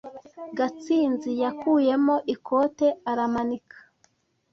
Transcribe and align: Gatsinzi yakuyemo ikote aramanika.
Gatsinzi 0.57 1.31
yakuyemo 1.43 2.15
ikote 2.33 2.87
aramanika. 3.11 3.77